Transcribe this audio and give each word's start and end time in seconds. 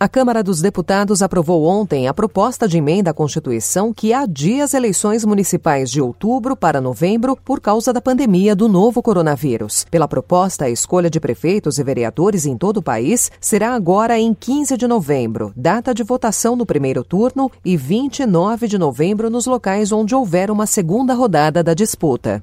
A 0.00 0.08
Câmara 0.08 0.44
dos 0.44 0.60
Deputados 0.60 1.22
aprovou 1.22 1.64
ontem 1.64 2.06
a 2.06 2.14
proposta 2.14 2.68
de 2.68 2.78
emenda 2.78 3.10
à 3.10 3.12
Constituição 3.12 3.92
que 3.92 4.12
adia 4.12 4.62
as 4.62 4.72
eleições 4.72 5.24
municipais 5.24 5.90
de 5.90 6.00
outubro 6.00 6.54
para 6.54 6.80
novembro 6.80 7.36
por 7.44 7.60
causa 7.60 7.92
da 7.92 8.00
pandemia 8.00 8.54
do 8.54 8.68
novo 8.68 9.02
coronavírus. 9.02 9.84
Pela 9.90 10.06
proposta, 10.06 10.66
a 10.66 10.70
escolha 10.70 11.10
de 11.10 11.18
prefeitos 11.18 11.78
e 11.78 11.82
vereadores 11.82 12.46
em 12.46 12.56
todo 12.56 12.76
o 12.76 12.82
país 12.82 13.28
será 13.40 13.74
agora 13.74 14.16
em 14.16 14.32
15 14.32 14.76
de 14.76 14.86
novembro, 14.86 15.52
data 15.56 15.92
de 15.92 16.04
votação 16.04 16.54
no 16.54 16.64
primeiro 16.64 17.02
turno, 17.02 17.50
e 17.64 17.76
29 17.76 18.68
de 18.68 18.78
novembro 18.78 19.28
nos 19.28 19.46
locais 19.46 19.90
onde 19.90 20.14
houver 20.14 20.48
uma 20.48 20.66
segunda 20.66 21.12
rodada 21.12 21.60
da 21.60 21.74
disputa. 21.74 22.40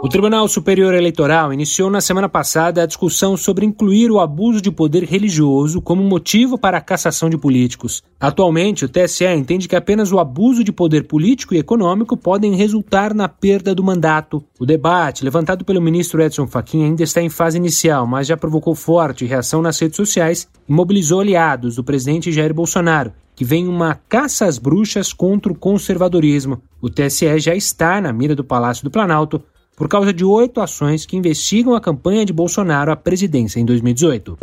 O 0.00 0.08
Tribunal 0.08 0.46
Superior 0.46 0.94
Eleitoral 0.94 1.52
iniciou 1.52 1.90
na 1.90 2.00
semana 2.00 2.28
passada 2.28 2.84
a 2.84 2.86
discussão 2.86 3.36
sobre 3.36 3.66
incluir 3.66 4.12
o 4.12 4.20
abuso 4.20 4.60
de 4.60 4.70
poder 4.70 5.02
religioso 5.02 5.82
como 5.82 6.04
motivo 6.04 6.56
para 6.56 6.78
a 6.78 6.80
cassação 6.80 7.28
de 7.28 7.36
políticos. 7.36 8.04
Atualmente, 8.20 8.84
o 8.84 8.88
TSE 8.88 9.26
entende 9.26 9.66
que 9.66 9.74
apenas 9.74 10.12
o 10.12 10.20
abuso 10.20 10.62
de 10.62 10.70
poder 10.70 11.08
político 11.08 11.52
e 11.52 11.58
econômico 11.58 12.16
podem 12.16 12.54
resultar 12.54 13.12
na 13.12 13.28
perda 13.28 13.74
do 13.74 13.82
mandato. 13.82 14.42
O 14.60 14.64
debate, 14.64 15.24
levantado 15.24 15.64
pelo 15.64 15.82
ministro 15.82 16.22
Edson 16.22 16.46
Fachin, 16.46 16.84
ainda 16.84 17.02
está 17.02 17.20
em 17.20 17.28
fase 17.28 17.58
inicial, 17.58 18.06
mas 18.06 18.28
já 18.28 18.36
provocou 18.36 18.76
forte 18.76 19.26
reação 19.26 19.60
nas 19.60 19.80
redes 19.80 19.96
sociais 19.96 20.48
e 20.68 20.72
mobilizou 20.72 21.20
aliados 21.20 21.74
do 21.74 21.82
presidente 21.82 22.30
Jair 22.30 22.54
Bolsonaro, 22.54 23.12
que 23.34 23.44
vem 23.44 23.66
uma 23.66 23.98
caça 24.08 24.46
às 24.46 24.58
bruxas 24.58 25.12
contra 25.12 25.50
o 25.50 25.58
conservadorismo. 25.58 26.62
O 26.80 26.88
TSE 26.88 27.40
já 27.40 27.56
está 27.56 28.00
na 28.00 28.12
mira 28.12 28.36
do 28.36 28.44
Palácio 28.44 28.84
do 28.84 28.92
Planalto 28.92 29.42
por 29.78 29.88
causa 29.88 30.12
de 30.12 30.24
oito 30.24 30.60
ações 30.60 31.06
que 31.06 31.16
investigam 31.16 31.74
a 31.74 31.80
campanha 31.80 32.26
de 32.26 32.32
Bolsonaro 32.32 32.90
à 32.90 32.96
presidência 32.96 33.60
em 33.60 33.64
2018. 33.64 34.36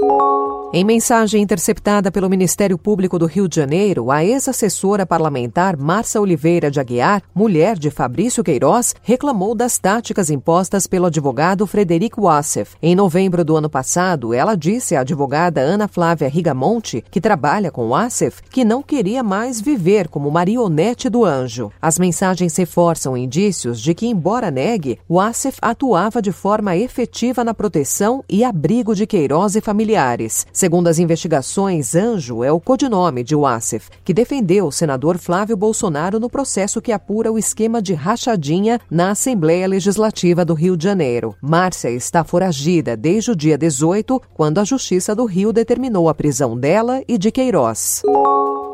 Em 0.73 0.83
mensagem 0.83 1.41
interceptada 1.41 2.11
pelo 2.11 2.29
Ministério 2.29 2.77
Público 2.77 3.17
do 3.17 3.27
Rio 3.27 3.47
de 3.47 3.55
Janeiro, 3.55 4.11
a 4.11 4.25
ex-assessora 4.25 5.05
parlamentar 5.05 5.77
Marcia 5.77 6.19
Oliveira 6.19 6.69
de 6.69 6.81
Aguiar, 6.81 7.21
mulher 7.33 7.77
de 7.77 7.89
Fabrício 7.89 8.43
Queiroz, 8.43 8.93
reclamou 9.01 9.55
das 9.55 9.77
táticas 9.77 10.29
impostas 10.29 10.85
pelo 10.85 11.05
advogado 11.05 11.65
Frederico 11.65 12.23
Wassef. 12.23 12.75
Em 12.81 12.93
novembro 12.93 13.45
do 13.45 13.55
ano 13.55 13.69
passado, 13.69 14.33
ela 14.33 14.55
disse 14.55 14.95
à 14.95 15.01
advogada 15.01 15.61
Ana 15.61 15.87
Flávia 15.87 16.27
Rigamonte, 16.27 17.05
que 17.09 17.21
trabalha 17.21 17.71
com 17.71 17.89
Wassef, 17.89 18.41
que 18.49 18.65
não 18.65 18.83
queria 18.83 19.23
mais 19.23 19.61
viver 19.61 20.09
como 20.09 20.31
marionete 20.31 21.09
do 21.09 21.23
anjo. 21.23 21.71
As 21.81 21.97
mensagens 21.97 22.53
reforçam 22.57 23.15
indícios 23.15 23.79
de 23.79 23.93
que, 23.93 24.07
embora 24.07 24.51
negue, 24.51 24.99
Wassef 25.09 25.57
atuava 25.61 26.21
de 26.21 26.33
forma 26.33 26.75
efetiva 26.75 27.45
na 27.45 27.53
proteção 27.53 28.23
e 28.27 28.43
abrigo 28.43 28.93
de 28.93 29.07
Queiroz 29.07 29.55
e 29.55 29.61
familiares. 29.61 30.45
Segundo 30.55 30.87
as 30.87 30.99
investigações, 30.99 31.95
Anjo 31.95 32.41
é 32.41 32.49
o 32.49 32.61
codinome 32.61 33.25
de 33.25 33.35
Wassef, 33.35 33.89
que 34.05 34.13
defendeu 34.13 34.67
o 34.67 34.71
senador 34.71 35.17
Flávio 35.17 35.57
Bolsonaro 35.57 36.17
no 36.17 36.29
processo 36.29 36.81
que 36.81 36.93
apura 36.93 37.29
o 37.29 37.37
esquema 37.37 37.81
de 37.81 37.93
rachadinha 37.93 38.79
na 38.89 39.11
Assembleia 39.11 39.67
Legislativa 39.67 40.45
do 40.45 40.53
Rio 40.53 40.77
de 40.77 40.85
Janeiro. 40.85 41.35
Márcia 41.41 41.89
está 41.89 42.23
foragida 42.23 42.95
desde 42.95 43.31
o 43.31 43.35
dia 43.35 43.57
18, 43.57 44.21
quando 44.33 44.59
a 44.59 44.63
Justiça 44.63 45.13
do 45.13 45.25
Rio 45.25 45.51
determinou 45.51 46.07
a 46.07 46.15
prisão 46.15 46.57
dela 46.57 47.03
e 47.05 47.17
de 47.17 47.33
Queiroz. 47.33 48.01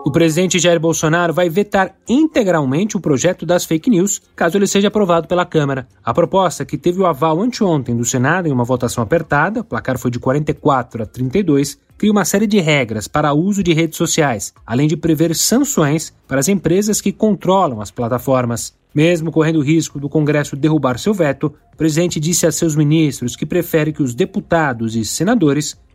O 0.04 0.10
presidente 0.10 0.58
Jair 0.58 0.80
Bolsonaro 0.80 1.32
vai 1.32 1.48
vetar 1.48 1.96
integralmente 2.10 2.98
o 2.98 3.00
projeto 3.00 3.46
das 3.46 3.66
fake 3.66 3.88
news, 3.88 4.20
caso 4.36 4.58
ele 4.58 4.66
seja 4.66 4.88
aprovado 4.88 5.28
pela 5.28 5.46
Câmara. 5.46 5.88
A 6.04 6.12
proposta, 6.12 6.66
que 6.66 6.76
teve 6.76 7.00
o 7.00 7.06
aval 7.06 7.40
anteontem 7.40 7.96
do 7.96 8.04
Senado 8.04 8.48
em 8.48 8.52
uma 8.52 8.64
votação 8.64 9.04
apertada, 9.04 9.62
o 9.62 9.64
placar 9.64 10.00
foi 10.00 10.10
de 10.10 10.18
44 10.18 11.04
a 11.04 11.06
32, 11.06 11.78
cria 12.00 12.12
uma 12.12 12.26
série 12.26 12.48
de 12.48 12.60
regras 12.60 13.08
para 13.08 13.32
uso 13.34 13.62
de 13.62 13.74
redes 13.74 13.96
sociais, 13.96 14.52
além 14.66 14.88
de 14.88 14.98
prever 14.98 15.36
sanções 15.36 16.12
para 16.28 16.40
as 16.40 16.48
empresas 16.48 17.00
que 17.00 17.12
controlam 17.12 17.80
as 17.80 17.92
plataformas. 17.92 18.74
Mesmo 18.94 19.32
correndo 19.32 19.60
o 19.60 19.64
risco 19.64 20.00
do 20.00 20.10
Congresso 20.10 20.56
derrubar 20.56 20.98
seu 20.98 21.14
veto, 21.14 21.54
o 21.74 21.78
presidente 21.78 22.20
disse 22.20 22.48
a 22.48 22.52
seus 22.52 22.76
ministros 22.76 23.36
que 23.36 23.46
prefere 23.46 23.94
que 23.94 24.02
os 24.02 24.16
deputados 24.16 24.96
e 24.96 25.06
senadores 25.06 25.80